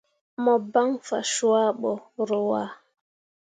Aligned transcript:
Mo 0.43 0.53
ban 0.71 0.89
fa 1.07 1.19
cuah 1.33 1.69
bo 1.79 1.91
rǝwaa. 2.29 2.67